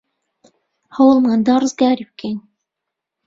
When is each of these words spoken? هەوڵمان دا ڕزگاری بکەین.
هەوڵمان 0.95 1.39
دا 1.47 1.55
ڕزگاری 1.63 2.05
بکەین. 2.09 2.37